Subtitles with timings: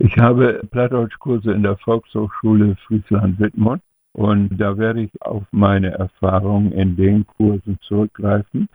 [0.00, 3.82] Ich habe Plattdeutschkurse in der Volkshochschule Friesland-Wittmund
[4.12, 8.68] und da werde ich auf meine Erfahrungen in den Kursen zurückgreifen,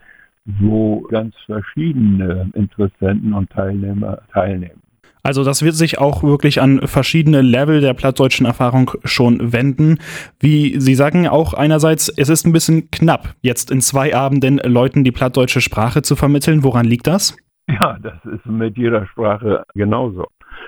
[0.45, 4.81] wo ganz verschiedene Interessenten und Teilnehmer teilnehmen.
[5.25, 9.99] Also das wird sich auch wirklich an verschiedene Level der plattdeutschen Erfahrung schon wenden.
[10.41, 15.05] Wie Sie sagen auch einerseits, es ist ein bisschen knapp, jetzt in zwei Abenden Leuten
[15.05, 16.65] die plattdeutsche Sprache zu vermitteln.
[16.65, 17.37] Woran liegt das?
[17.69, 20.25] Ja, das ist mit jeder Sprache genauso,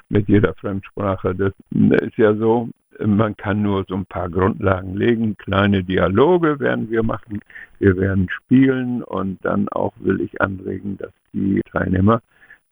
[0.10, 1.36] mit jeder Fremdsprache.
[1.36, 5.36] Das ist ja so, man kann nur so ein paar Grundlagen legen.
[5.38, 7.40] Kleine Dialoge werden wir machen.
[7.80, 12.22] Wir werden spielen und dann auch will ich anregen, dass die Teilnehmer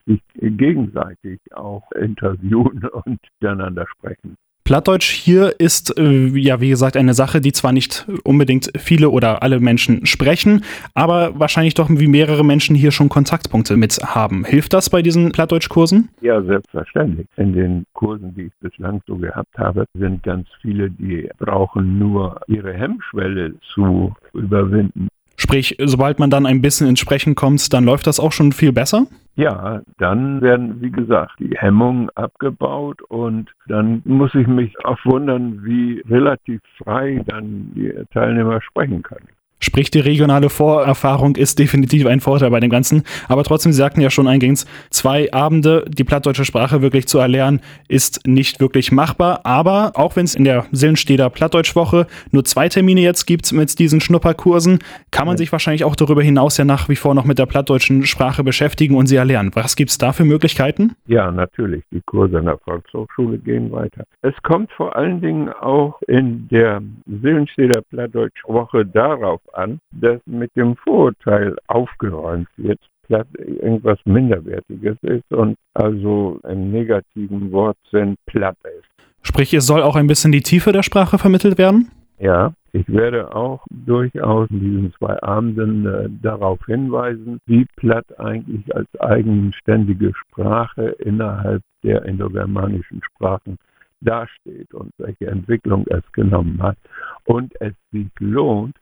[0.05, 4.35] sich gegenseitig auch interviewen und miteinander sprechen.
[4.63, 9.43] Plattdeutsch hier ist äh, ja wie gesagt eine Sache, die zwar nicht unbedingt viele oder
[9.43, 10.63] alle Menschen sprechen,
[10.93, 14.45] aber wahrscheinlich doch wie mehrere Menschen hier schon Kontaktpunkte mit haben.
[14.45, 16.09] Hilft das bei diesen Plattdeutschkursen?
[16.21, 17.27] Ja, selbstverständlich.
[17.35, 22.39] In den Kursen, die ich bislang so gehabt habe, sind ganz viele, die brauchen nur
[22.47, 25.09] ihre Hemmschwelle zu überwinden.
[25.35, 28.71] Sprich, sobald man dann ein bisschen ins Sprechen kommt, dann läuft das auch schon viel
[28.71, 29.07] besser?
[29.35, 35.63] Ja, dann werden, wie gesagt, die Hemmungen abgebaut und dann muss ich mich auch wundern,
[35.65, 39.27] wie relativ frei dann die Teilnehmer sprechen können.
[39.63, 43.03] Sprich, die regionale Vorerfahrung ist definitiv ein Vorteil bei dem Ganzen.
[43.29, 47.61] Aber trotzdem, Sie sagten ja schon eingehend, zwei Abende die plattdeutsche Sprache wirklich zu erlernen,
[47.87, 49.41] ist nicht wirklich machbar.
[49.45, 54.01] Aber auch wenn es in der Sillensteder Plattdeutschwoche nur zwei Termine jetzt gibt mit diesen
[54.01, 54.79] Schnupperkursen,
[55.11, 55.37] kann man ja.
[55.37, 58.95] sich wahrscheinlich auch darüber hinaus ja nach wie vor noch mit der plattdeutschen Sprache beschäftigen
[58.95, 59.51] und sie erlernen.
[59.53, 60.95] Was gibt es da für Möglichkeiten?
[61.07, 61.83] Ja, natürlich.
[61.91, 64.03] Die Kurse an der Volkshochschule gehen weiter.
[64.21, 70.75] Es kommt vor allen Dingen auch in der Sillensteder Plattdeutschwoche darauf an, dass mit dem
[70.75, 78.89] Vorurteil aufgeräumt wird, platt irgendwas Minderwertiges ist und also im negativen Wortsinn platt ist.
[79.21, 81.89] Sprich, es soll auch ein bisschen die Tiefe der Sprache vermittelt werden?
[82.19, 88.75] Ja, ich werde auch durchaus in diesen zwei Abenden äh, darauf hinweisen, wie platt eigentlich
[88.75, 93.57] als eigenständige Sprache innerhalb der indogermanischen Sprachen
[94.01, 96.77] dasteht und welche Entwicklung es genommen hat.
[97.25, 98.75] Und es sich lohnt,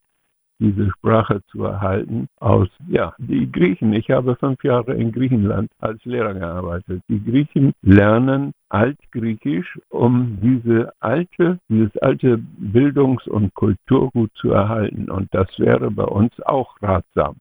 [0.62, 3.94] diese Sprache zu erhalten aus, ja, die Griechen.
[3.94, 7.02] Ich habe fünf Jahre in Griechenland als Lehrer gearbeitet.
[7.10, 15.10] Die Griechen lernen Altgriechisch, um diese alte, dieses alte Bildungs- und Kulturgut zu erhalten.
[15.12, 17.36] Und das wäre bei uns auch ratsam.